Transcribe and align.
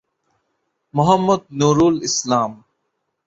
Muhammad 0.93 1.41
Nurul 1.59 1.95
Islam. 2.09 2.51